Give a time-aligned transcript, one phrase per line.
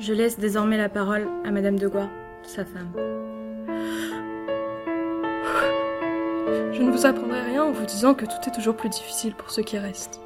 [0.00, 2.08] Je laisse désormais la parole à Madame de Gois,
[2.42, 2.88] sa femme.
[6.72, 9.50] Je ne vous apprendrai rien en vous disant que tout est toujours plus difficile pour
[9.50, 10.18] ceux qui restent.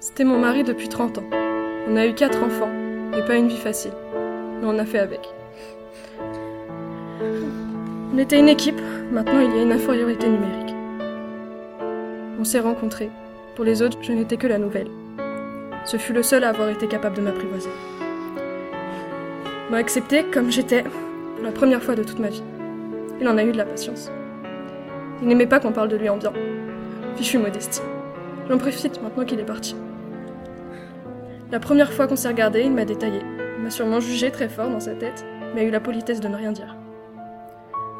[0.00, 1.28] C'était mon mari depuis 30 ans.
[1.88, 2.70] On a eu quatre enfants,
[3.14, 3.92] et pas une vie facile.
[4.14, 5.20] Mais on a fait avec.
[8.14, 8.80] On était une équipe,
[9.12, 10.74] maintenant il y a une infériorité numérique.
[12.40, 13.10] On s'est rencontrés.
[13.56, 14.88] Pour les autres, je n'étais que la nouvelle.
[15.84, 17.68] Ce fut le seul à avoir été capable de m'apprivoiser.
[19.74, 22.44] Accepté comme j'étais, pour la première fois de toute ma vie.
[23.20, 24.08] Il en a eu de la patience.
[25.20, 26.32] Il n'aimait pas qu'on parle de lui en bien.
[27.16, 27.82] Fichu modestie.
[28.48, 29.74] J'en profite maintenant qu'il est parti.
[31.50, 33.20] La première fois qu'on s'est regardé, il m'a détaillé.
[33.58, 36.28] Il m'a sûrement jugé très fort dans sa tête, mais a eu la politesse de
[36.28, 36.76] ne rien dire.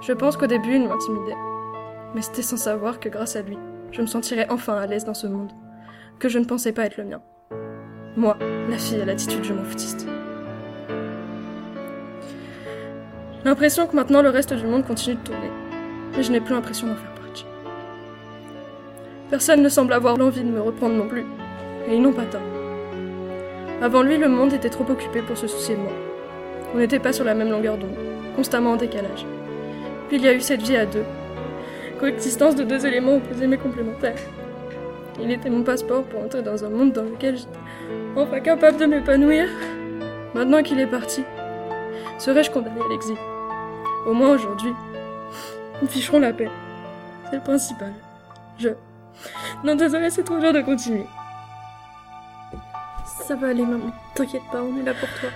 [0.00, 1.36] Je pense qu'au début, il m'intimidait.
[2.14, 3.58] Mais c'était sans savoir que grâce à lui,
[3.90, 5.50] je me sentirais enfin à l'aise dans ce monde,
[6.20, 7.20] que je ne pensais pas être le mien.
[8.16, 8.38] Moi,
[8.70, 10.03] la fille à l'attitude je m'en foutiste.
[13.44, 15.50] L'impression que maintenant le reste du monde continue de tourner,
[16.16, 17.44] mais je n'ai plus l'impression d'en faire partie.
[19.28, 21.26] Personne ne semble avoir l'envie de me reprendre non plus,
[21.86, 22.40] et ils n'ont pas tort.
[23.82, 25.92] Avant lui, le monde était trop occupé pour se soucier de moi.
[26.74, 27.98] On n'était pas sur la même longueur d'onde,
[28.34, 29.26] constamment en décalage.
[30.08, 31.04] Puis il y a eu cette vie à deux,
[32.00, 34.16] coexistence de deux éléments opposés mais complémentaires.
[35.20, 37.50] Il était mon passeport pour entrer dans un monde dans lequel j'étais
[38.16, 39.48] enfin capable de m'épanouir.
[40.34, 41.22] Maintenant qu'il est parti,
[42.18, 43.16] serais-je condamné à l'exil?
[44.06, 44.74] Au moins aujourd'hui,
[45.80, 46.50] nous ficherons la paix.
[47.30, 47.92] C'est le principal.
[48.58, 48.68] Je.
[49.64, 51.06] Non, désolé, c'est trop dur de continuer.
[53.26, 53.92] Ça va aller, maman.
[54.14, 55.30] T'inquiète pas, on est là pour toi.